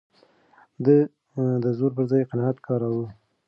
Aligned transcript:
ده 0.85 0.97
د 1.63 1.65
زور 1.77 1.91
پر 1.97 2.03
ځای 2.11 2.23
قناعت 2.31 2.57
کاراوه. 2.65 3.07